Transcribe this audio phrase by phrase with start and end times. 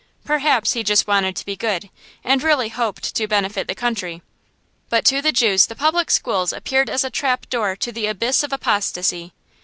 [0.25, 1.91] Perhaps he just wanted to be good,
[2.23, 4.23] and really hoped to benefit the country.
[4.89, 8.41] But to the Jews the public schools appeared as a trap door to the abyss
[8.41, 9.31] of apostasy.